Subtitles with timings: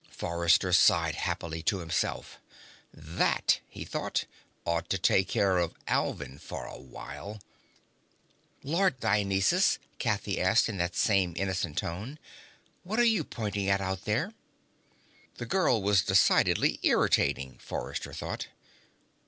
[0.09, 2.39] Forrester sighed happily to himself.
[2.91, 4.25] That, he thought,
[4.65, 7.39] ought to take care of Alvin for a while.
[8.63, 12.17] "Lord Dionysus," Kathy asked in that same innocent tone,
[12.83, 14.33] "what are you pointing at out there?"
[15.35, 18.47] The girl was decidedly irritating, Forrester thought.